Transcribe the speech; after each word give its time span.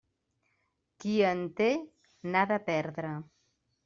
Qui 1.03 1.11
en 1.31 1.43
té, 1.59 1.67
n'ha 2.31 2.41
de 2.53 2.57
perdre. 2.71 3.13